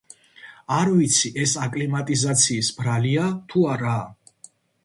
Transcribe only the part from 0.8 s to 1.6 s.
ვიცი ეს